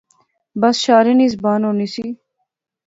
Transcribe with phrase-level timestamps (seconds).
[0.61, 2.05] بس شارے نی زبان ہونی سی